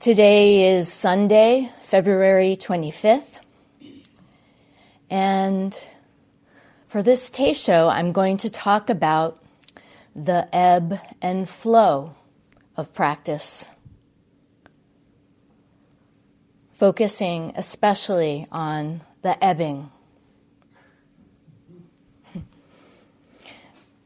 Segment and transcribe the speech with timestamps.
[0.00, 3.40] Today is Sunday, February 25th.
[5.10, 5.76] And
[6.86, 9.42] for this Teisho, I'm going to talk about
[10.14, 12.14] the ebb and flow
[12.76, 13.70] of practice,
[16.70, 19.90] focusing especially on the ebbing.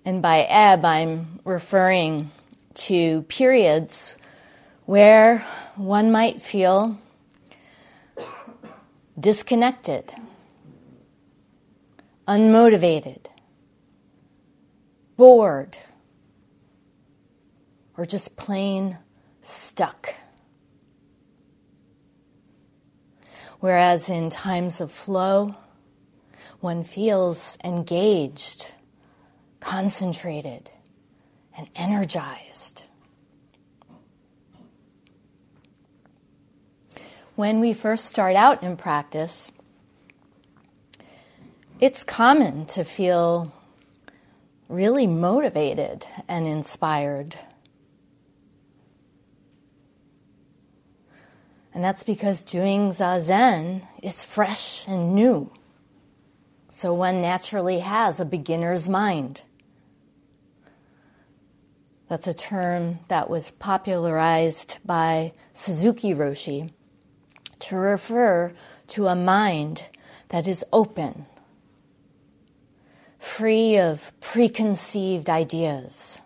[0.07, 2.31] And by ebb, I'm referring
[2.77, 4.17] to periods
[4.85, 5.39] where
[5.77, 6.99] one might feel
[9.19, 10.13] disconnected,
[12.27, 13.27] unmotivated,
[15.17, 15.79] bored,
[17.97, 18.99] or just plain
[19.41, 20.15] stuck.
[23.61, 25.55] Whereas in times of flow,
[26.59, 28.73] one feels engaged,
[29.61, 30.69] concentrated,
[31.57, 32.85] and energized.
[37.35, 39.53] When we first start out in practice,
[41.81, 43.51] it's common to feel
[44.69, 47.39] really motivated and inspired.
[51.73, 55.51] And that's because doing Zazen is fresh and new.
[56.69, 59.41] So one naturally has a beginner's mind.
[62.09, 66.73] That's a term that was popularized by Suzuki Roshi
[67.63, 68.53] to refer
[68.89, 69.87] to a mind
[70.29, 71.27] that is open,
[73.19, 76.23] free of preconceived ideas.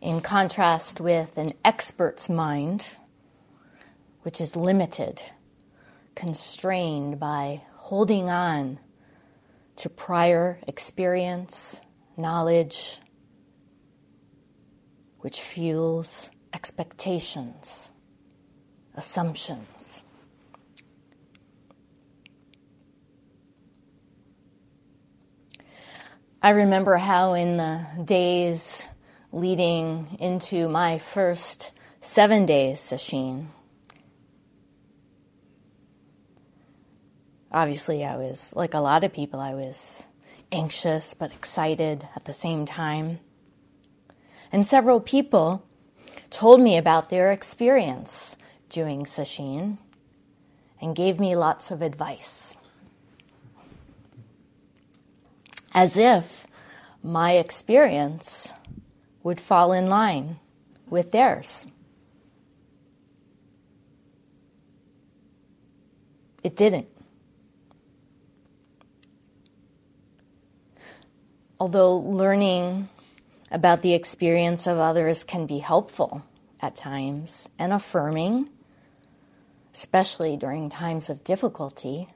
[0.00, 2.88] In contrast with an expert's mind,
[4.22, 5.22] which is limited,
[6.14, 8.80] constrained by holding on
[9.76, 11.80] to prior experience,
[12.16, 12.98] knowledge,
[15.20, 17.92] which fuels expectations,
[18.94, 20.04] assumptions.
[26.42, 28.86] I remember how, in the days
[29.32, 33.46] leading into my first seven days sesshin,
[37.50, 40.06] obviously I was, like a lot of people, I was
[40.52, 43.20] anxious but excited at the same time.
[44.52, 45.64] And several people
[46.28, 48.36] told me about their experience
[48.74, 49.78] doing sesshin
[50.80, 52.56] and gave me lots of advice.
[55.72, 56.44] As if
[57.00, 58.52] my experience
[59.22, 60.40] would fall in line
[60.90, 61.66] with theirs.
[66.42, 66.88] It didn't.
[71.60, 72.88] Although learning
[73.52, 76.24] about the experience of others can be helpful
[76.60, 78.50] at times and affirming,
[79.74, 82.06] especially during times of difficulty.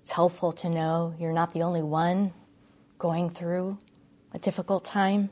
[0.00, 2.32] It's helpful to know you're not the only one
[2.98, 3.78] going through
[4.32, 5.30] a difficult time.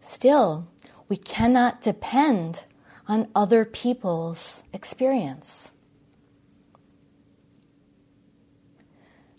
[0.00, 0.68] Still,
[1.08, 2.64] we cannot depend
[3.06, 5.72] on other people's experience.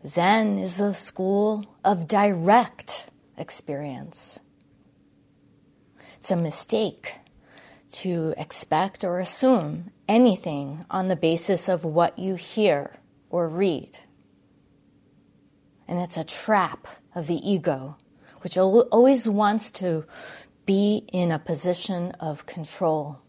[0.05, 3.07] Zen is a school of direct
[3.37, 4.39] experience.
[6.17, 7.15] It's a mistake
[7.91, 12.93] to expect or assume anything on the basis of what you hear
[13.29, 13.99] or read.
[15.87, 17.97] And it's a trap of the ego,
[18.41, 20.05] which always wants to
[20.65, 23.19] be in a position of control.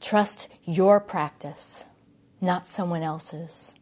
[0.00, 1.86] Trust your practice,
[2.40, 3.74] not someone else's.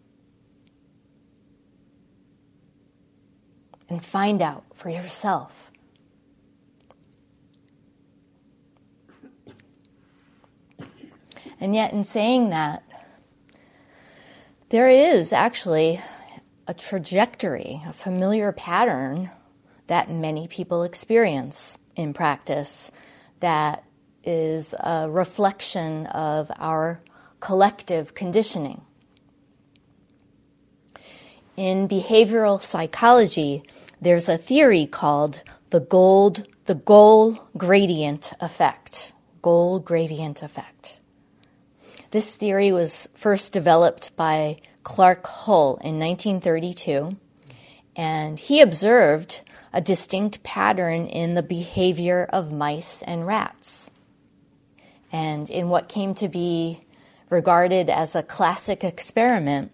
[3.91, 5.73] And find out for yourself.
[11.59, 12.85] And yet, in saying that,
[14.71, 16.01] there is actually
[16.69, 19.31] a trajectory, a familiar pattern
[19.89, 22.93] that many people experience in practice
[23.41, 23.83] that
[24.23, 27.01] is a reflection of our
[27.41, 28.83] collective conditioning.
[31.57, 33.65] In behavioral psychology,
[34.01, 39.13] there's a theory called the gold, the goal gradient effect.
[39.43, 41.01] Goal gradient effect.
[42.11, 47.17] This theory was first developed by Clark Hull in 1932,
[47.95, 49.43] and he observed
[49.73, 53.91] a distinct pattern in the behavior of mice and rats
[55.13, 56.81] and in what came to be
[57.29, 59.73] regarded as a classic experiment,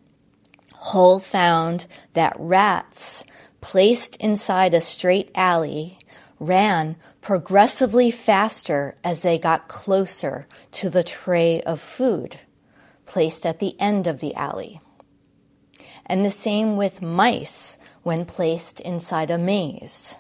[0.74, 3.24] Hull found that rats
[3.66, 5.98] placed inside a straight alley
[6.38, 12.36] ran progressively faster as they got closer to the tray of food
[13.06, 14.80] placed at the end of the alley.
[16.06, 20.16] And the same with mice when placed inside a maze.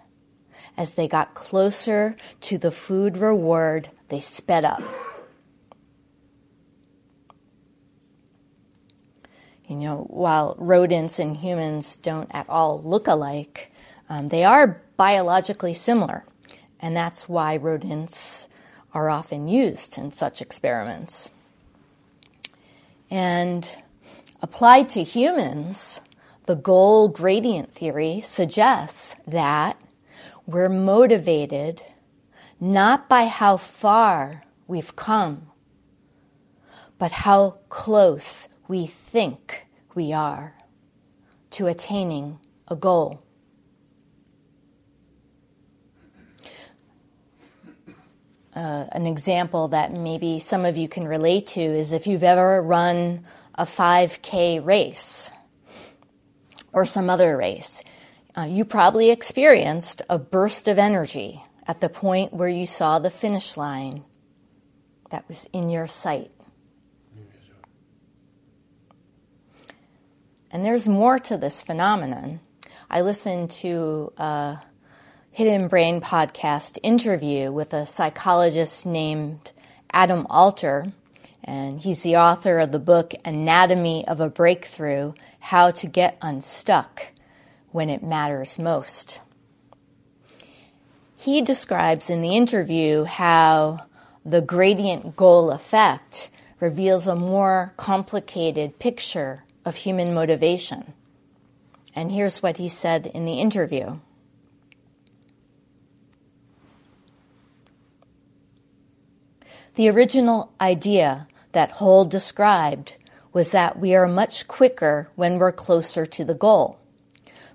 [0.76, 4.82] As they got closer to the food reward, they sped up.
[9.66, 13.72] You know, while rodents and humans don't at all look alike,
[14.08, 16.24] um, they are biologically similar,
[16.78, 18.48] and that's why rodents
[18.94, 21.32] are often used in such experiments.
[23.10, 23.68] And
[24.40, 26.00] applied to humans,
[26.46, 29.80] the goal gradient theory suggests that
[30.46, 31.82] we're motivated
[32.60, 35.50] not by how far we've come,
[36.98, 40.54] but how close we think we are
[41.50, 43.22] to attaining a goal.
[48.54, 52.62] Uh, an example that maybe some of you can relate to is if you've ever
[52.62, 53.24] run
[53.54, 55.30] a 5K race
[56.72, 57.84] or some other race,
[58.36, 63.10] uh, you probably experienced a burst of energy at the point where you saw the
[63.10, 64.04] finish line
[65.10, 66.30] that was in your sight.
[70.56, 72.40] And there's more to this phenomenon.
[72.88, 74.56] I listened to a
[75.30, 79.52] Hidden Brain podcast interview with a psychologist named
[79.92, 80.86] Adam Alter,
[81.44, 87.08] and he's the author of the book Anatomy of a Breakthrough How to Get Unstuck
[87.72, 89.20] When It Matters Most.
[91.18, 93.84] He describes in the interview how
[94.24, 96.30] the gradient goal effect
[96.60, 100.94] reveals a more complicated picture of human motivation.
[101.94, 103.98] And here's what he said in the interview.
[109.74, 112.96] The original idea that Hull described
[113.32, 116.78] was that we are much quicker when we're closer to the goal.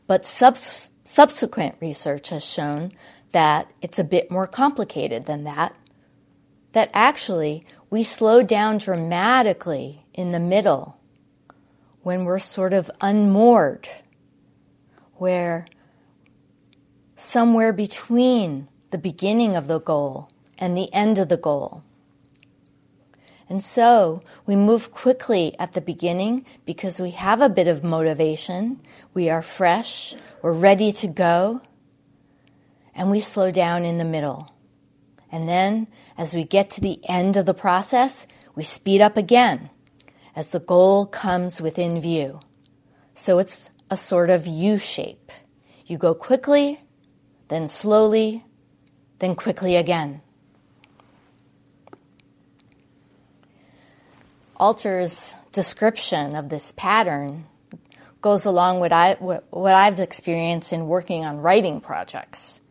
[0.05, 2.91] But subs- subsequent research has shown
[3.31, 5.73] that it's a bit more complicated than that.
[6.73, 10.97] That actually we slow down dramatically in the middle
[12.03, 13.87] when we're sort of unmoored,
[15.15, 15.67] where
[17.15, 21.83] somewhere between the beginning of the goal and the end of the goal.
[23.47, 28.81] And so we move quickly at the beginning because we have a bit of motivation,
[29.13, 31.61] we are fresh, we're ready to go,
[32.95, 34.53] and we slow down in the middle.
[35.31, 35.87] And then
[36.17, 38.25] as we get to the end of the process,
[38.55, 39.69] we speed up again
[40.35, 42.39] as the goal comes within view.
[43.13, 45.31] So it's a sort of U shape.
[45.85, 46.79] You go quickly,
[47.49, 48.45] then slowly,
[49.19, 50.21] then quickly again.
[54.55, 57.45] Alter's description of this pattern
[58.21, 62.61] goes along with I, what I've experienced in working on writing projects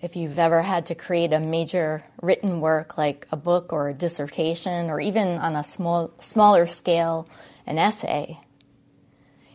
[0.00, 3.94] if you've ever had to create a major written work like a book or a
[3.94, 7.28] dissertation or even on a small, smaller scale
[7.66, 8.40] an essay,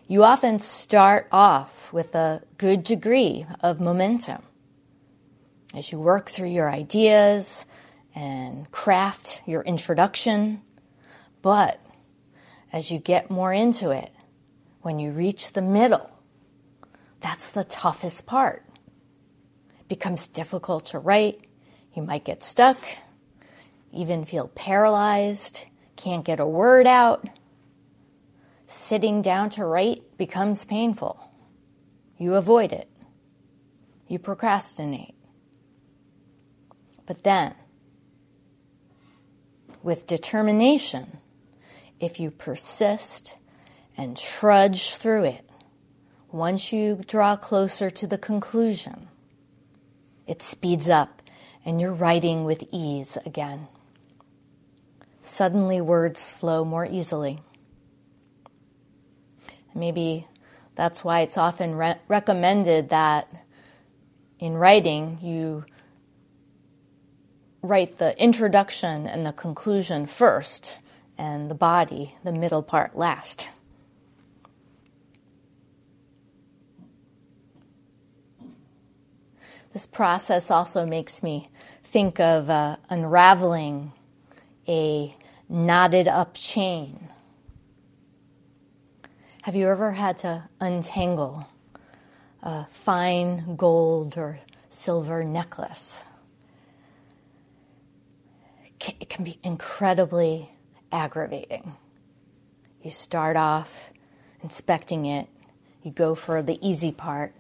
[0.08, 4.44] you often start off with a good degree of momentum.
[5.74, 7.66] As you work through your ideas
[8.14, 10.62] and craft your introduction,
[11.42, 11.80] but
[12.72, 14.12] as you get more into it,
[14.82, 16.12] when you reach the middle,
[17.20, 18.65] that's the toughest part
[19.88, 21.48] becomes difficult to write.
[21.94, 22.78] You might get stuck,
[23.92, 25.66] even feel paralyzed,
[25.96, 27.28] can't get a word out.
[28.68, 31.32] Sitting down to write becomes painful.
[32.18, 32.90] You avoid it.
[34.08, 35.16] You procrastinate.
[37.06, 37.54] But then,
[39.84, 41.20] with determination,
[42.00, 43.36] if you persist
[43.96, 45.50] and trudge through it,
[46.32, 49.08] once you draw closer to the conclusion,
[50.28, 51.22] it speeds up,
[51.64, 53.68] and you're writing with ease again.
[55.24, 57.40] Suddenly, words flow more easily.
[59.74, 60.28] Maybe
[60.76, 63.28] that's why it's often re- recommended that
[64.40, 65.66] in writing you
[67.62, 70.80] write the introduction and the conclusion first,
[71.18, 73.48] and the body, the middle part, last.
[79.76, 81.50] This process also makes me
[81.84, 83.92] think of uh, unraveling
[84.70, 85.14] a
[85.50, 87.10] knotted up chain.
[89.42, 91.46] Have you ever had to untangle
[92.42, 94.40] a fine gold or
[94.70, 96.06] silver necklace?
[98.80, 100.52] It can be incredibly
[100.90, 101.76] aggravating.
[102.82, 103.92] You start off
[104.42, 105.28] inspecting it,
[105.84, 107.36] you go for the easy part.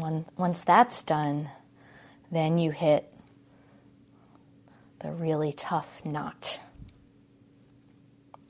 [0.00, 1.50] Once that's done,
[2.30, 3.12] then you hit
[5.00, 6.60] the really tough knot.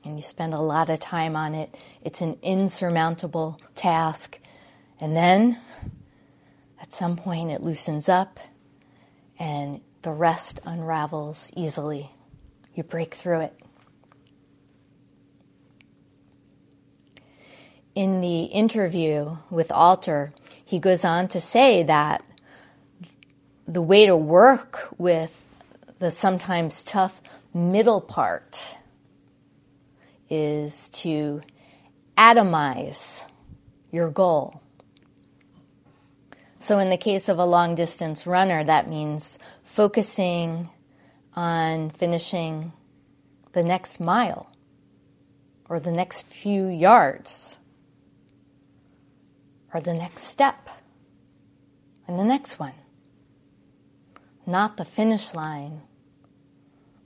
[0.03, 1.75] And you spend a lot of time on it.
[2.03, 4.39] It's an insurmountable task.
[4.99, 5.59] And then
[6.81, 8.39] at some point it loosens up
[9.37, 12.11] and the rest unravels easily.
[12.73, 13.59] You break through it.
[17.93, 20.33] In the interview with Alter,
[20.71, 22.23] he goes on to say that
[23.67, 25.45] the way to work with
[25.99, 27.21] the sometimes tough
[27.53, 28.77] middle part
[30.29, 31.41] is to
[32.17, 33.27] atomize
[33.91, 34.61] your goal.
[36.59, 40.69] So, in the case of a long distance runner, that means focusing
[41.35, 42.71] on finishing
[43.51, 44.49] the next mile
[45.67, 47.59] or the next few yards
[49.73, 50.69] or the next step
[52.07, 52.73] and the next one,
[54.45, 55.81] not the finish line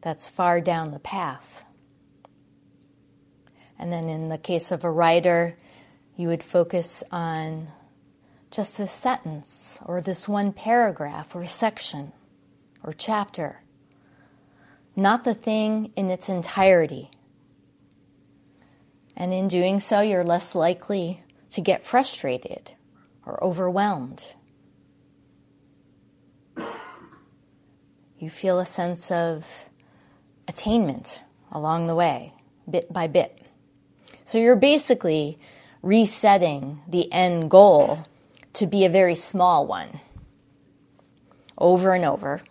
[0.01, 1.63] that's far down the path.
[3.77, 5.57] And then in the case of a writer,
[6.15, 7.67] you would focus on
[8.49, 12.13] just this sentence or this one paragraph or section
[12.83, 13.61] or chapter,
[14.95, 17.11] not the thing in its entirety.
[19.17, 21.24] And in doing so, you're less likely
[21.55, 22.73] to get frustrated
[23.25, 24.35] or overwhelmed.
[28.19, 29.69] You feel a sense of
[30.49, 32.33] attainment along the way,
[32.69, 33.41] bit by bit.
[34.25, 35.39] So you're basically
[35.81, 38.05] resetting the end goal
[38.55, 40.01] to be a very small one
[41.57, 42.41] over and over.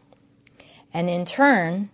[0.95, 1.91] And in turn,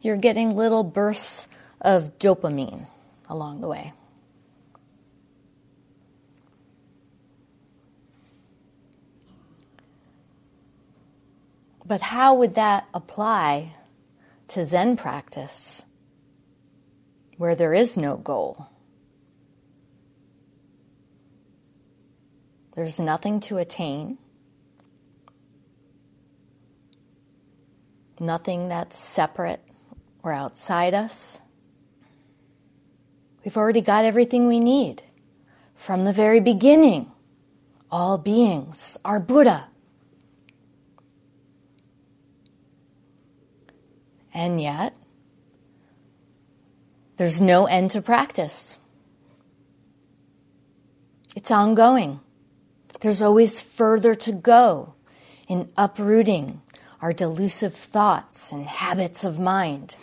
[0.00, 1.46] you're getting little bursts
[1.80, 2.86] of dopamine
[3.28, 3.92] along the way.
[11.86, 13.74] But how would that apply
[14.48, 15.84] to Zen practice
[17.36, 18.68] where there is no goal.
[22.74, 24.18] There's nothing to attain,
[28.18, 29.60] nothing that's separate
[30.22, 31.40] or outside us.
[33.44, 35.02] We've already got everything we need
[35.74, 37.12] from the very beginning.
[37.90, 39.68] All beings are Buddha.
[44.34, 44.94] And yet,
[47.16, 48.78] there's no end to practice.
[51.36, 52.18] It's ongoing.
[53.00, 54.94] There's always further to go
[55.46, 56.62] in uprooting
[57.00, 59.96] our delusive thoughts and habits of mind.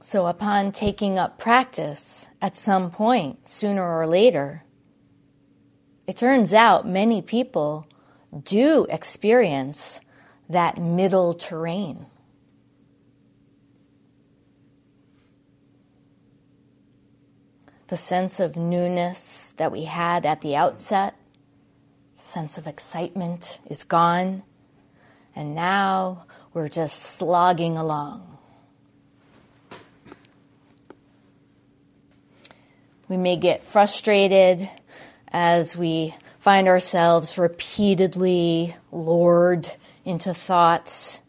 [0.00, 4.62] So, upon taking up practice at some point, sooner or later,
[6.08, 7.86] it turns out many people
[8.42, 10.00] do experience
[10.48, 12.06] that middle terrain.
[17.88, 21.14] The sense of newness that we had at the outset,
[22.16, 24.44] sense of excitement is gone,
[25.36, 26.24] and now
[26.54, 28.38] we're just slogging along.
[33.08, 34.70] We may get frustrated
[35.30, 39.70] as we find ourselves repeatedly lured
[40.04, 41.20] into thoughts.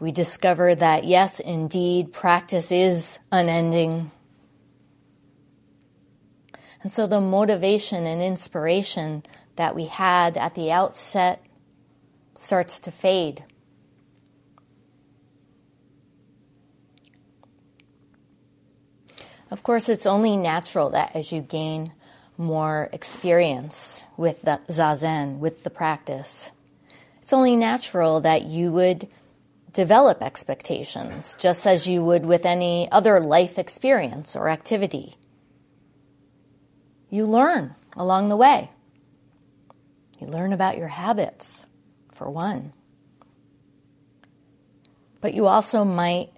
[0.00, 4.10] We discover that, yes, indeed, practice is unending.
[6.82, 9.24] And so the motivation and inspiration
[9.56, 11.44] that we had at the outset
[12.36, 13.44] starts to fade.
[19.50, 21.92] Of course, it's only natural that as you gain
[22.38, 26.52] more experience with the zazen, with the practice,
[27.20, 29.08] it's only natural that you would
[29.74, 35.16] develop expectations, just as you would with any other life experience or activity.
[37.10, 38.70] You learn along the way.
[40.18, 41.66] You learn about your habits,
[42.12, 42.72] for one.
[45.20, 46.30] But you also might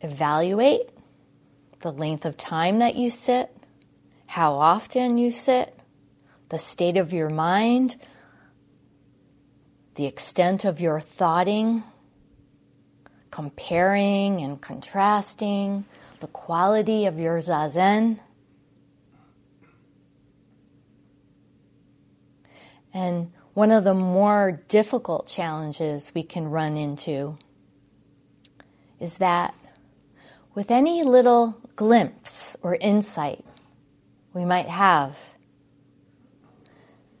[0.00, 0.90] evaluate
[1.80, 3.53] the length of time that you sit
[4.34, 5.78] how often you sit,
[6.48, 7.94] the state of your mind,
[9.94, 11.84] the extent of your thoughting,
[13.30, 15.84] comparing and contrasting,
[16.18, 18.18] the quality of your zazen.
[22.92, 27.38] And one of the more difficult challenges we can run into
[28.98, 29.54] is that
[30.56, 33.44] with any little glimpse or insight
[34.34, 35.34] we might have,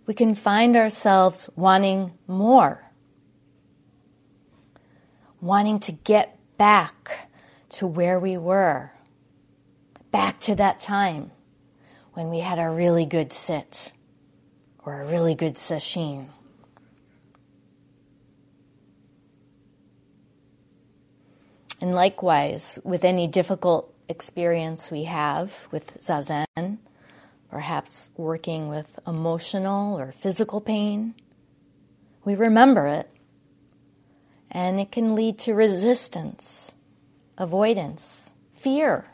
[0.06, 2.82] we can find ourselves wanting more,
[5.40, 7.30] wanting to get back
[7.68, 8.90] to where we were,
[10.10, 11.30] back to that time
[12.12, 13.92] when we had a really good sit
[14.84, 16.26] or a really good sesshin.
[21.80, 26.78] And likewise, with any difficult experience we have with zazen,
[27.54, 31.14] perhaps working with emotional or physical pain,
[32.24, 33.08] we remember it,
[34.50, 36.74] and it can lead to resistance,
[37.38, 39.04] avoidance, fear.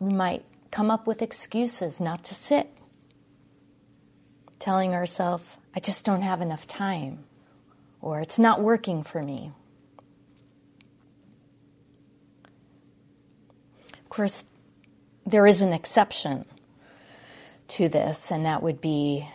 [0.00, 2.68] We might come up with excuses not to sit,
[4.58, 7.22] telling ourselves, I just don't have enough time,
[8.00, 9.52] or it's not working for me.
[14.02, 14.42] Of course,
[15.30, 16.44] there is an exception
[17.68, 19.28] to this, and that would be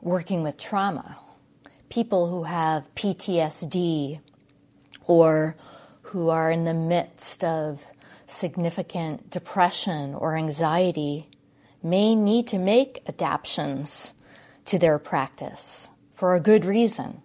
[0.00, 1.18] working with trauma.
[1.88, 4.20] People who have PTSD
[5.06, 5.56] or
[6.02, 7.82] who are in the midst of
[8.26, 11.28] significant depression or anxiety
[11.82, 14.14] may need to make adaptations
[14.64, 17.20] to their practice for a good reason,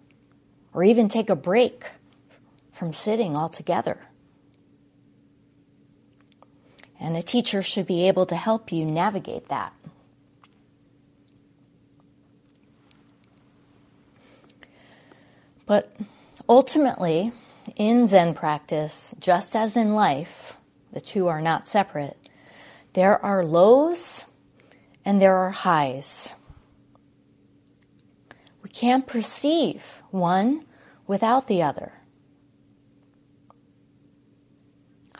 [0.74, 1.86] or even take a break
[2.72, 3.98] from sitting altogether.
[7.00, 9.72] And a teacher should be able to help you navigate that.
[15.64, 15.96] But
[16.48, 17.32] ultimately,
[17.76, 20.56] in Zen practice, just as in life,
[20.92, 22.16] the two are not separate,
[22.92, 24.26] there are lows
[25.04, 26.34] and there are highs.
[28.62, 30.66] We can't perceive one
[31.06, 31.99] without the other.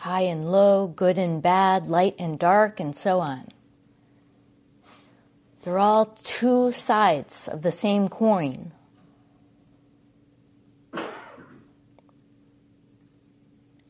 [0.01, 3.47] High and low, good and bad, light and dark, and so on.
[5.61, 8.71] They're all two sides of the same coin.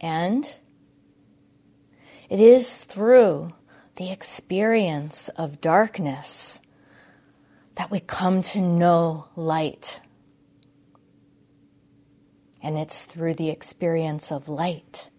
[0.02, 0.54] And
[2.30, 3.54] it is through
[3.96, 6.60] the experience of darkness
[7.76, 10.02] that we come to know light.
[12.62, 15.11] And it's through the experience of light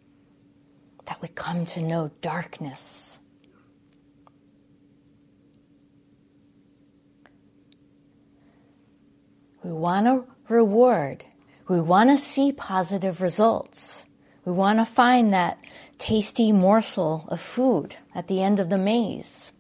[1.12, 3.20] that we come to know darkness.
[9.62, 11.26] We want a reward.
[11.68, 14.06] We want to see positive results.
[14.46, 15.58] We want to find that
[15.98, 19.52] tasty morsel of food at the end of the maze.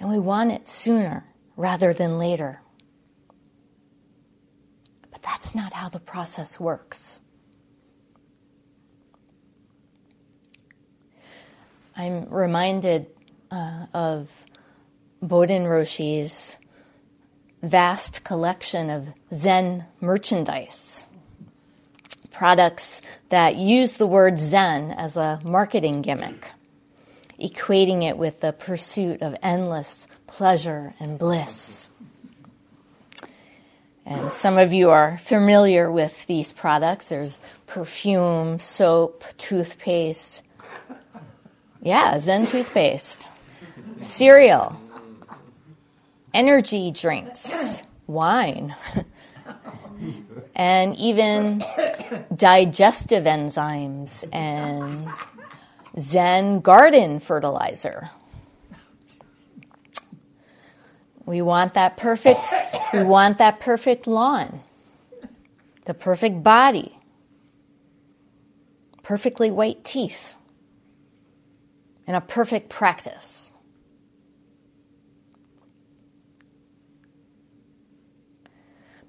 [0.00, 2.62] And we want it sooner rather than later.
[5.10, 7.20] But that's not how the process works.
[11.98, 13.06] I'm reminded
[13.50, 14.44] uh, of
[15.22, 16.58] Bodhin Roshi's
[17.62, 21.06] vast collection of Zen merchandise,
[22.30, 26.48] products that use the word Zen as a marketing gimmick,
[27.40, 31.88] equating it with the pursuit of endless pleasure and bliss.
[34.04, 37.08] And some of you are familiar with these products.
[37.08, 40.42] There's perfume, soap, toothpaste,
[41.86, 43.28] yeah, Zen toothpaste,
[44.00, 44.76] cereal,
[46.34, 48.74] energy drinks, wine,
[50.56, 51.62] and even
[52.34, 55.08] digestive enzymes and
[55.96, 58.10] Zen garden fertilizer.
[61.24, 62.52] We want that perfect
[62.92, 64.58] we want that perfect lawn.
[65.84, 66.98] The perfect body.
[69.04, 70.35] Perfectly white teeth
[72.06, 73.52] and a perfect practice.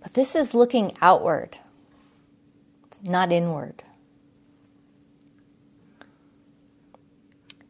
[0.02, 1.58] But this is looking outward,
[2.86, 3.84] it's not inward.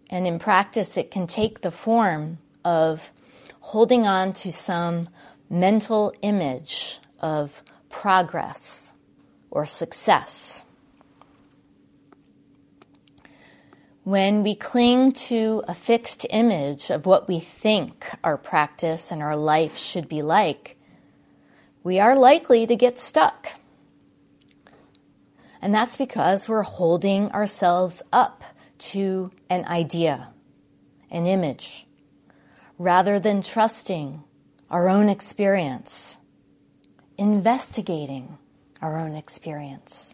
[0.10, 3.12] And in practice, it can take the form of
[3.60, 5.08] holding on to some
[5.50, 8.94] mental image of progress
[9.52, 10.63] or success.
[14.08, 19.36] When we cling to a fixed image of what we think our practice and our
[19.36, 20.78] life should be like,
[21.84, 23.60] we are likely to get stuck.
[25.62, 28.46] And that's because we're holding ourselves up
[28.96, 30.30] to an idea,
[31.12, 31.86] an image,
[32.78, 34.24] rather than trusting
[34.72, 36.17] our own experience,
[37.17, 38.38] investigating
[38.82, 40.13] our own experience.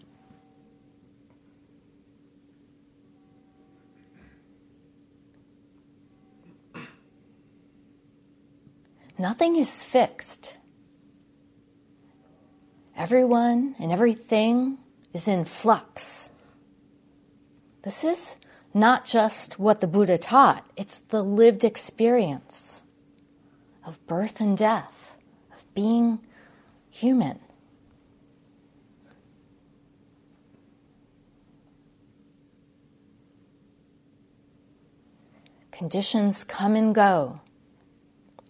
[9.18, 10.58] Nothing is fixed.
[12.96, 14.78] Everyone and everything
[15.14, 16.30] is in flux.
[17.84, 18.38] This is
[18.74, 22.84] not just what the Buddha taught, it's the lived experience
[23.86, 25.16] of birth and death,
[25.54, 26.20] of being
[26.90, 27.40] human.
[35.72, 37.42] Conditions come and go.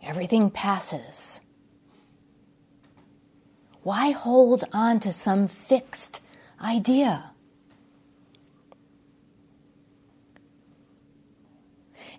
[0.04, 1.42] Everything passes.
[3.84, 6.22] Why hold on to some fixed
[6.62, 7.32] idea?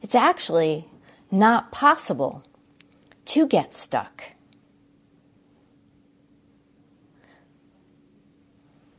[0.03, 0.89] It's actually
[1.31, 2.43] not possible
[3.27, 4.33] to get stuck.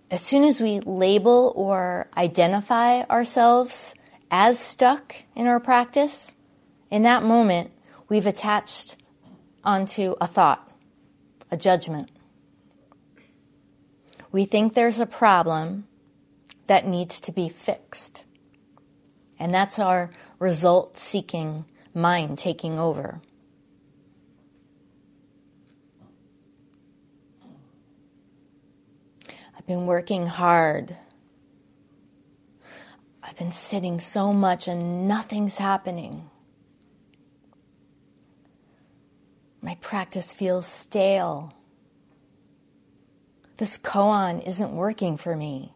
[0.10, 3.95] As soon as we label or identify ourselves
[4.32, 6.36] as stuck in our practice,
[6.89, 7.71] in that moment,
[8.09, 8.97] we've attached
[9.63, 10.69] onto a thought,
[11.51, 12.11] a judgment.
[14.31, 15.87] We think there's a problem
[16.67, 18.25] that needs to be fixed.
[19.39, 23.21] And that's our result seeking mind taking over.
[29.57, 30.95] I've been working hard.
[33.23, 36.29] I've been sitting so much and nothing's happening.
[39.65, 41.51] My practice feels stale.
[43.58, 45.73] This koan isn't working for me.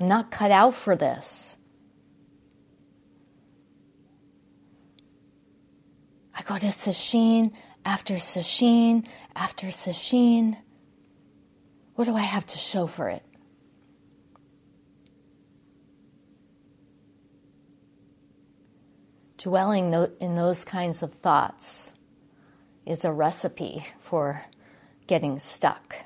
[0.00, 1.56] I'm not cut out for this.
[6.34, 7.52] I go to sesshin
[7.84, 9.06] after sesshin
[9.36, 10.56] after sesshin.
[11.94, 13.22] What do I have to show for it?
[19.42, 21.94] Dwelling in those kinds of thoughts
[22.86, 24.44] is a recipe for
[25.08, 25.96] getting stuck.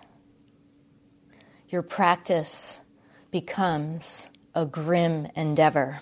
[1.68, 2.81] Your practice
[3.31, 6.01] becomes a grim endeavor.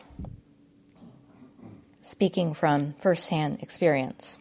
[2.03, 4.39] Speaking from firsthand experience.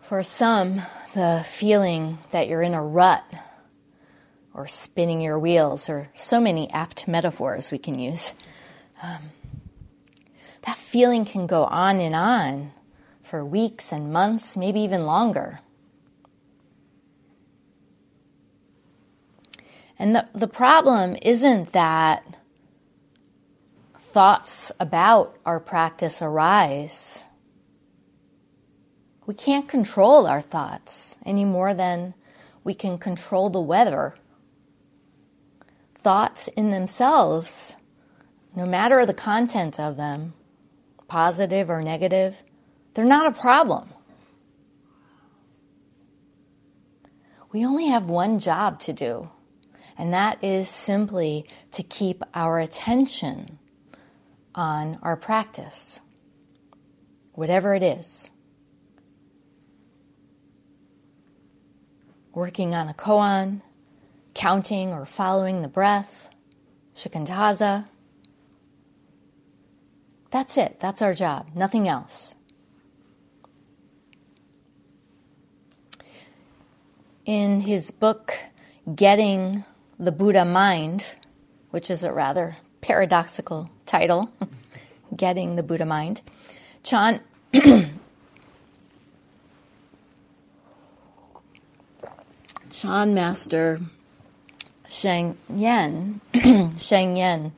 [0.00, 0.82] For some,
[1.14, 3.24] the feeling that you're in a rut
[4.56, 8.32] or spinning your wheels, or so many apt metaphors we can use.
[9.02, 9.30] Um,
[10.62, 12.72] that feeling can go on and on
[13.20, 15.60] for weeks and months, maybe even longer.
[19.98, 22.24] And the, the problem isn't that
[23.98, 27.26] thoughts about our practice arise.
[29.26, 32.14] We can't control our thoughts any more than
[32.64, 34.14] we can control the weather
[36.06, 37.76] thoughts in themselves,
[38.54, 40.34] no matter the content of them,
[41.08, 42.44] positive or negative,
[42.94, 43.88] they're not a problem.
[47.50, 49.30] We only have one job to do,
[49.98, 53.58] and that is simply to keep our attention
[54.54, 56.00] on our practice,
[57.32, 58.30] whatever it is.
[62.32, 63.62] Working on a koan,
[64.36, 66.28] counting or following the breath,
[66.94, 67.86] shikantaza.
[70.30, 70.78] That's it.
[70.78, 71.48] That's our job.
[71.54, 72.34] Nothing else.
[77.24, 78.34] In his book,
[78.94, 79.64] Getting
[79.98, 81.16] the Buddha Mind,
[81.70, 84.30] which is a rather paradoxical title,
[85.16, 86.20] Getting the Buddha Mind,
[86.82, 87.22] Chan
[92.70, 93.80] Chan Master
[94.96, 96.22] Sheng Yen,
[96.78, 97.52] Sheng Yen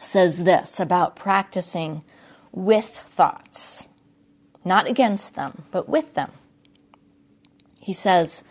[0.00, 2.02] says this about practicing
[2.52, 3.86] with thoughts,
[4.64, 6.32] not against them, but with them.
[7.78, 8.42] He says,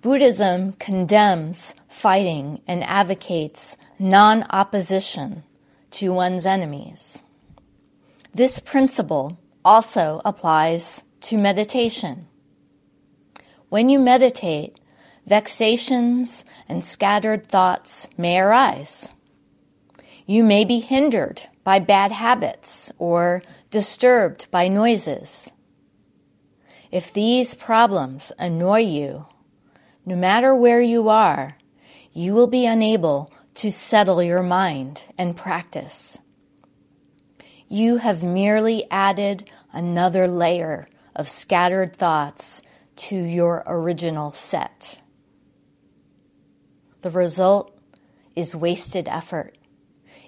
[0.00, 5.44] Buddhism condemns fighting and advocates non opposition
[5.92, 7.22] to one's enemies.
[8.34, 12.26] This principle also applies to meditation.
[13.68, 14.80] When you meditate,
[15.26, 19.12] vexations and scattered thoughts may arise.
[20.24, 25.52] You may be hindered by bad habits or disturbed by noises.
[26.90, 29.26] If these problems annoy you,
[30.04, 31.56] no matter where you are,
[32.12, 36.20] you will be unable to settle your mind and practice.
[37.68, 42.62] You have merely added another layer of scattered thoughts
[42.96, 45.00] to your original set.
[47.06, 47.72] The result
[48.34, 49.56] is wasted effort.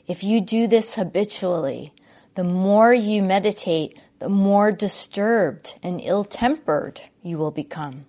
[0.07, 1.93] If you do this habitually,
[2.37, 8.07] the more you meditate, the more disturbed and ill tempered you will become.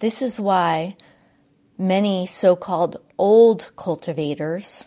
[0.00, 0.98] This is why
[1.78, 4.86] many so called old cultivators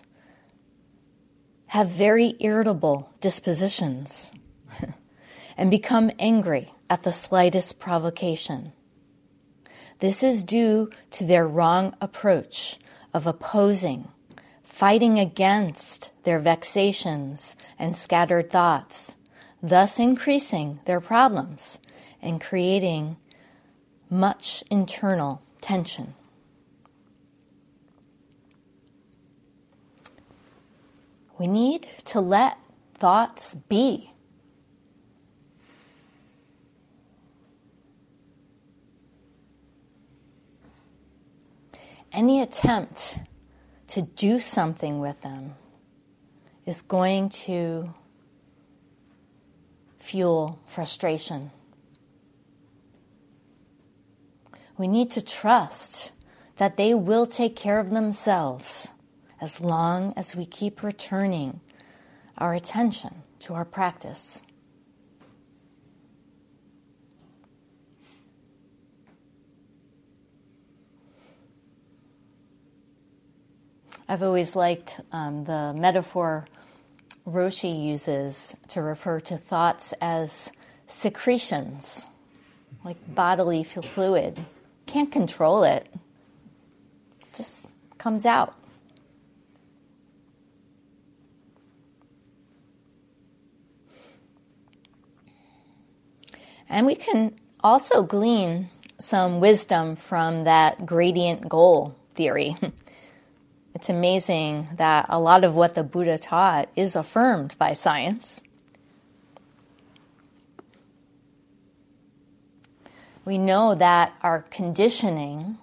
[1.70, 4.32] have very irritable dispositions
[5.58, 8.74] and become angry at the slightest provocation.
[10.00, 12.80] This is due to their wrong approach
[13.14, 14.08] of opposing,
[14.64, 19.18] fighting against their vexations and scattered thoughts,
[19.62, 21.80] thus increasing their problems
[22.22, 23.18] and creating
[24.10, 26.14] much internal tension.
[31.38, 32.58] We need to let
[32.96, 34.12] thoughts be.
[42.12, 43.20] Any attempt
[43.88, 45.56] to do something with them
[46.66, 47.94] is going to
[49.98, 51.52] fuel frustration.
[54.78, 56.14] We need to trust
[56.58, 58.94] that they will take care of themselves
[59.42, 61.62] as long as we keep returning
[62.38, 64.42] our attention to our practice.
[74.12, 76.48] I've always liked um, the metaphor
[77.28, 80.52] Roshi uses to refer to thoughts as
[80.88, 82.08] secretions,
[82.84, 84.44] like bodily fluid.
[84.88, 85.88] Can't control it,
[87.36, 87.68] just
[88.00, 88.56] comes out.
[96.68, 102.58] And we can also glean some wisdom from that gradient goal theory.
[103.80, 108.42] it's amazing that a lot of what the Buddha taught is affirmed by science.
[113.24, 115.60] We know that our conditioning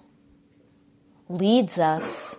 [1.29, 2.35] leads us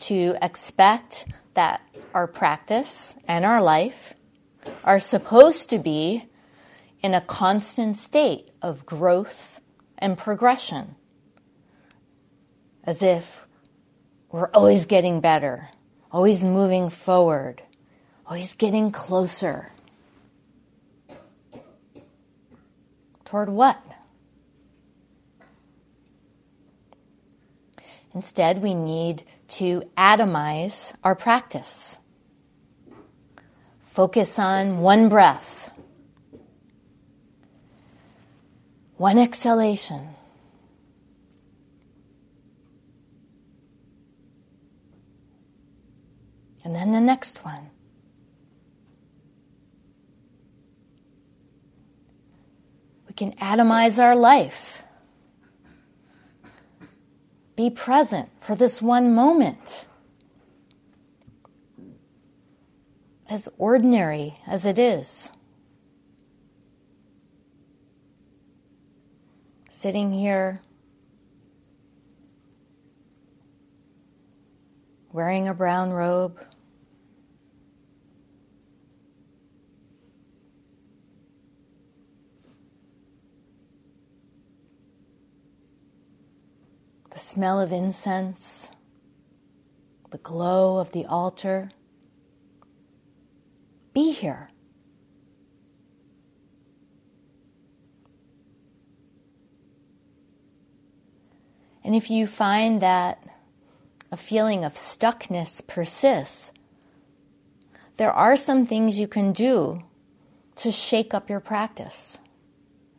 [0.00, 1.80] to expect that
[2.12, 4.12] our practice and our life
[4.84, 6.28] are supposed to be
[7.02, 9.62] in a constant state of growth
[9.96, 10.94] and progression,
[12.84, 13.41] as if
[14.32, 15.68] we're always getting better,
[16.10, 17.62] always moving forward,
[18.26, 19.70] always getting closer.
[23.24, 23.80] Toward what?
[28.14, 31.98] Instead, we need to atomize our practice.
[33.82, 35.62] Focus on one breath
[39.02, 40.10] One exhalation.
[46.64, 47.70] And then the next one.
[53.08, 54.82] We can atomize our life.
[57.56, 59.86] Be present for this one moment.
[63.28, 65.32] As ordinary as it is.
[69.82, 70.62] sitting here
[75.10, 76.38] wearing a brown robe.
[87.12, 88.70] The smell of incense,
[90.10, 91.70] the glow of the altar.
[93.92, 94.48] Be here.
[101.84, 103.22] And if you find that
[104.10, 106.50] a feeling of stuckness persists,
[107.98, 109.82] there are some things you can do
[110.56, 112.20] to shake up your practice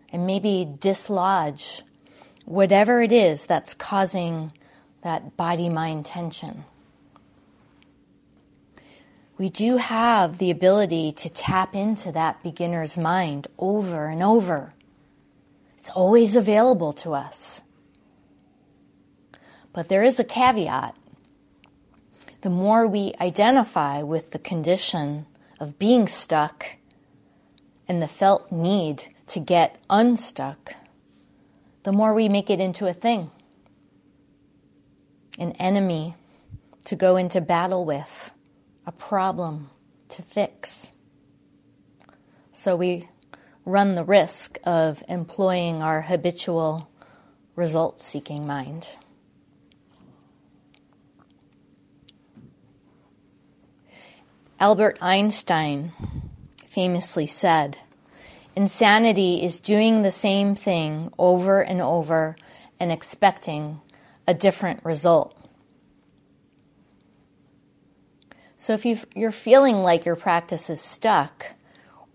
[0.09, 1.81] and maybe dislodge
[2.45, 4.51] whatever it is that's causing
[5.01, 6.65] that body mind tension.
[9.37, 14.73] We do have the ability to tap into that beginner's mind over and over.
[15.77, 17.63] It's always available to us.
[19.73, 20.95] But there is a caveat.
[22.43, 25.25] the more we identify with the condition
[25.61, 26.75] of being stuck
[27.87, 30.75] and the felt need to get unstuck,
[31.83, 33.29] the more we make it into a thing,
[35.37, 36.15] an enemy
[36.85, 38.31] to go into battle with,
[38.85, 39.69] a problem
[40.09, 40.91] to fix.
[42.51, 43.09] So we
[43.65, 46.89] run the risk of employing our habitual
[47.55, 48.89] result seeking mind.
[54.59, 55.91] Albert Einstein
[56.69, 57.79] famously said,
[58.55, 62.35] Insanity is doing the same thing over and over
[62.79, 63.81] and expecting
[64.27, 65.37] a different result.
[68.55, 71.47] So if you are feeling like your practice is stuck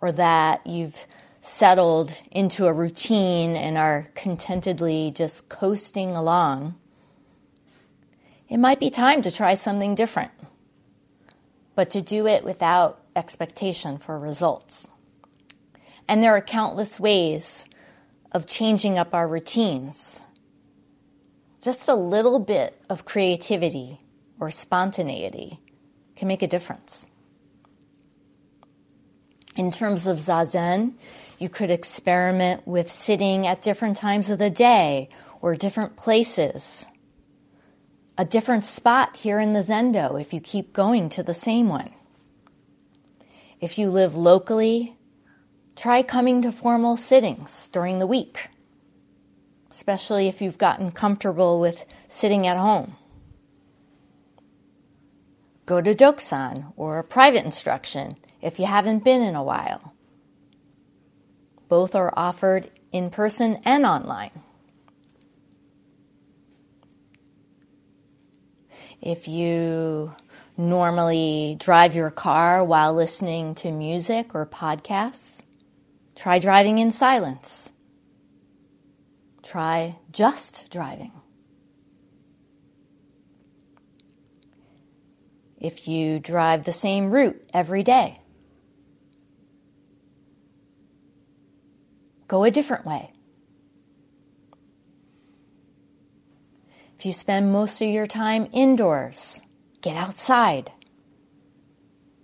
[0.01, 1.07] or that you've
[1.41, 6.77] settled into a routine and are contentedly just coasting along,
[8.49, 10.31] it might be time to try something different,
[11.75, 14.89] but to do it without expectation for results.
[16.09, 17.69] And there are countless ways
[18.33, 20.25] of changing up our routines.
[21.61, 24.01] Just a little bit of creativity
[24.41, 25.61] or spontaneity
[26.17, 27.07] can make a difference.
[29.57, 30.95] In terms of zazen,
[31.39, 35.09] you could experiment with sitting at different times of the day
[35.41, 36.89] or different places.
[38.17, 41.91] A different spot here in the zendo if you keep going to the same one.
[43.61, 44.98] If you live locally,
[45.79, 48.49] try coming to formal sittings during the week,
[49.71, 52.97] especially if you've gotten comfortable with sitting at home.
[55.67, 59.95] Go to Dokusan or private instruction if you haven't been in a while.
[61.69, 64.43] Both are offered in person and online.
[69.01, 70.17] If you
[70.57, 75.45] normally drive your car while listening to music or podcasts,
[76.19, 77.73] Try driving in silence.
[79.45, 81.13] Try just driving.
[85.59, 88.21] If you drive the same route every day,
[92.27, 93.13] go a different way.
[96.99, 99.41] If you spend most of your time indoors,
[99.83, 100.73] get outside,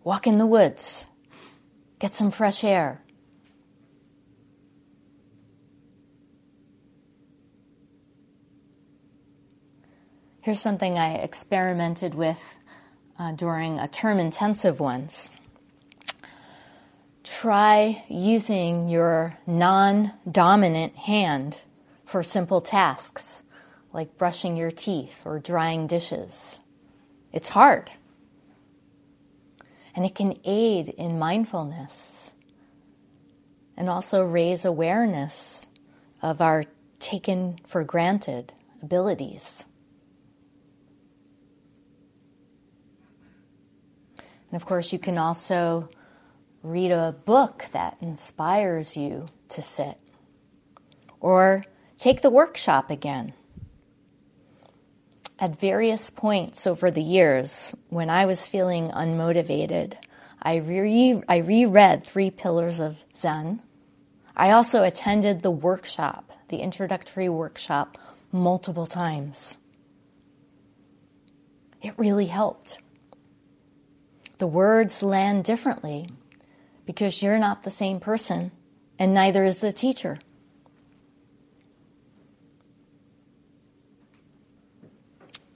[0.02, 1.06] walk in the woods,
[2.00, 3.03] get some fresh air.
[10.44, 12.56] Here's something I experimented with
[13.18, 15.30] uh, during a term intensive once.
[17.22, 21.62] Try using your non dominant hand
[22.04, 23.42] for simple tasks
[23.94, 26.60] like brushing your teeth or drying dishes.
[27.32, 27.90] It's hard.
[29.96, 32.34] And it can aid in mindfulness
[33.78, 35.70] and also raise awareness
[36.20, 36.64] of our
[37.00, 38.52] taken for granted
[38.82, 39.64] abilities.
[44.54, 45.88] And of course, you can also
[46.62, 49.98] read a book that inspires you to sit,
[51.18, 51.64] or
[51.96, 53.32] take the workshop again.
[55.40, 59.94] At various points over the years, when I was feeling unmotivated,
[60.40, 63.60] I, re- I reread Three Pillars of Zen.
[64.36, 67.98] I also attended the workshop, the introductory workshop,
[68.30, 69.58] multiple times.
[71.82, 72.78] It really helped
[74.38, 76.08] the words land differently
[76.86, 78.50] because you're not the same person,
[78.98, 80.18] and neither is the teacher.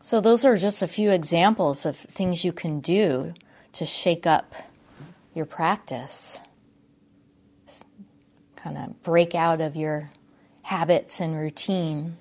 [0.00, 3.34] So, those are just a few examples of things you can do
[3.72, 4.54] to shake up
[5.34, 6.40] your practice,
[8.56, 10.10] kind of break out of your
[10.62, 12.16] habits and routine.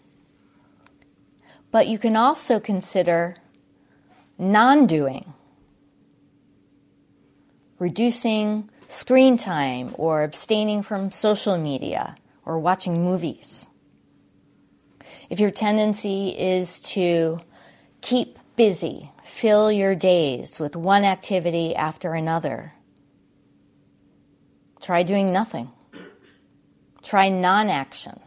[1.72, 3.38] But you can also consider
[4.38, 5.34] non doing
[7.80, 12.15] reducing screen time or abstaining from social media
[12.45, 13.69] or watching movies.
[15.30, 17.39] If your tendency is to
[18.01, 22.73] keep busy, fill your days with one activity after another,
[24.82, 25.71] try doing nothing.
[27.03, 28.19] Try non action.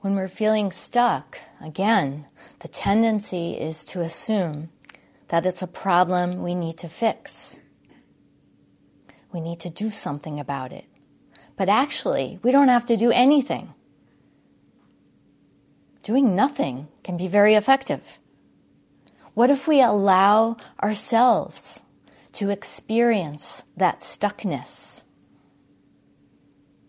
[0.00, 2.26] When we're feeling stuck, again,
[2.60, 4.70] the tendency is to assume
[5.28, 7.60] that it's a problem we need to fix.
[9.32, 10.86] We need to do something about it.
[11.56, 13.74] But actually, we don't have to do anything.
[16.02, 18.18] doing nothing can be very effective.
[19.34, 21.82] What if we allow ourselves
[22.32, 25.04] to experience that stuckness,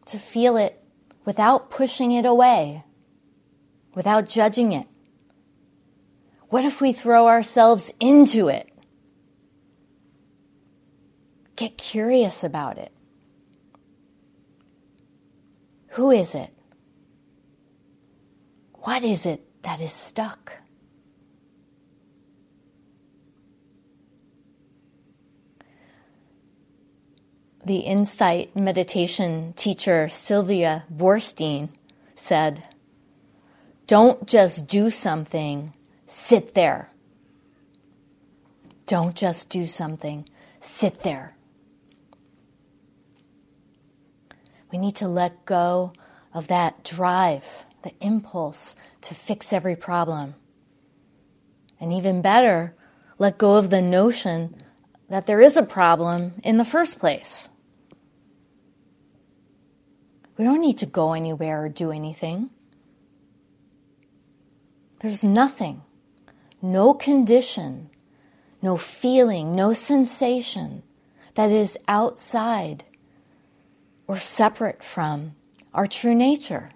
[0.05, 0.83] to feel it
[1.25, 2.83] without pushing it away,
[3.93, 4.87] without judging it?
[6.49, 8.69] What if we throw ourselves into it?
[11.55, 12.91] Get curious about it.
[15.91, 16.53] Who is it?
[18.73, 20.57] What is it that is stuck?
[27.63, 31.69] The insight meditation teacher Sylvia Boorstein
[32.15, 32.63] said,
[33.91, 35.73] Don't just do something,
[36.07, 36.91] sit there.
[38.85, 40.29] Don't just do something,
[40.61, 41.35] sit there.
[44.71, 45.91] We need to let go
[46.33, 50.35] of that drive, the impulse to fix every problem.
[51.77, 52.73] And even better,
[53.19, 54.63] let go of the notion
[55.09, 57.49] that there is a problem in the first place.
[60.37, 62.51] We don't need to go anywhere or do anything.
[65.01, 65.81] There's nothing,
[66.61, 67.89] no condition,
[68.61, 70.83] no feeling, no sensation
[71.33, 72.83] that is outside
[74.05, 75.33] or separate from
[75.73, 76.69] our true nature.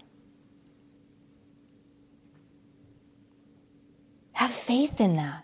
[4.33, 5.43] Have faith in that.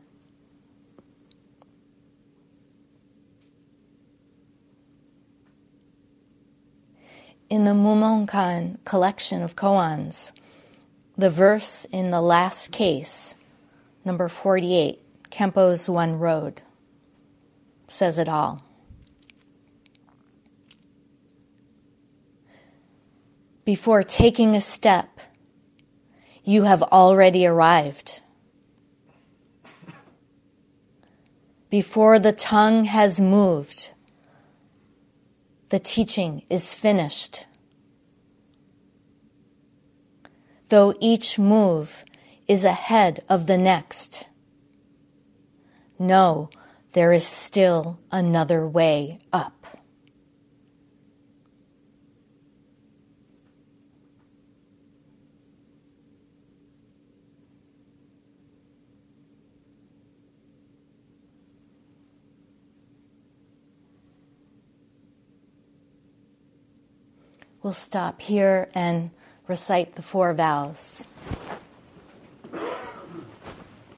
[7.47, 10.31] In the Mumonkan collection of koans,
[11.21, 13.35] the verse in the last case,
[14.03, 14.99] number 48,
[15.29, 16.61] Kempo's One Road,
[17.87, 18.63] says it all.
[23.63, 25.19] before taking a step,
[26.43, 28.21] you have already arrived.
[31.69, 33.91] Before the tongue has moved,
[35.69, 37.45] the teaching is finished.
[40.71, 42.05] Though each move
[42.47, 44.25] is ahead of the next,
[45.99, 46.49] No,
[46.93, 49.67] there is still another way up.
[67.61, 69.11] We'll stop here and
[69.51, 71.05] recite the four vows.